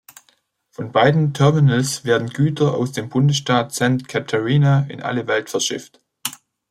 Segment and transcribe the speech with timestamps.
[0.71, 5.99] Von beiden Terminals werden Güter aus dem Bundesstaat Santa Catarina in alle Welt verschifft.